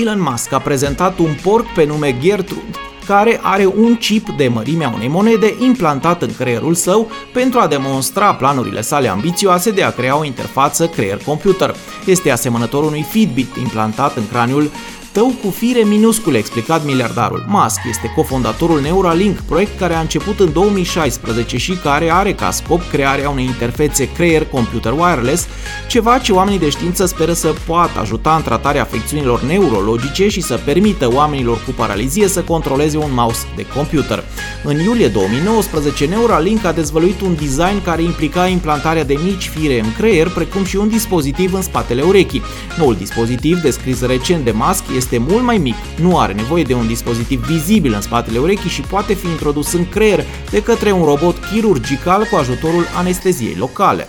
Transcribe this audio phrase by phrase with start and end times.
[0.00, 4.92] Elon Musk a prezentat un porc pe nume Gertrude, care are un chip de mărimea
[4.94, 10.18] unei monede implantat în creierul său pentru a demonstra planurile sale ambițioase de a crea
[10.18, 11.74] o interfață creier-computer.
[12.06, 14.70] Este asemănător unui Fitbit implantat în craniul
[15.12, 17.44] tău cu fire minuscule, a explicat miliardarul.
[17.48, 22.80] Musk este cofondatorul Neuralink, proiect care a început în 2016 și care are ca scop
[22.90, 25.46] crearea unei interfețe creier-computer wireless,
[25.88, 30.60] ceva ce oamenii de știință speră să poată ajuta în tratarea afecțiunilor neurologice și să
[30.64, 34.24] permită oamenilor cu paralizie să controleze un mouse de computer.
[34.64, 39.92] În iulie 2019, Neuralink a dezvăluit un design care implica implantarea de mici fire în
[39.92, 42.42] creier, precum și un dispozitiv în spatele urechii.
[42.78, 46.86] Noul dispozitiv, descris recent de Musk, este mult mai mic, nu are nevoie de un
[46.86, 51.36] dispozitiv vizibil în spatele urechii și poate fi introdus în creier de către un robot
[51.44, 54.08] chirurgical cu ajutorul anesteziei locale.